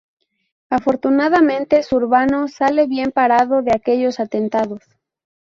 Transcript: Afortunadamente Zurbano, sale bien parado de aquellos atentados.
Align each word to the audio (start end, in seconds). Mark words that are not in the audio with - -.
Afortunadamente 0.71 1.83
Zurbano, 1.83 2.47
sale 2.47 2.87
bien 2.87 3.11
parado 3.11 3.61
de 3.61 3.71
aquellos 3.75 4.19
atentados. 4.19 4.81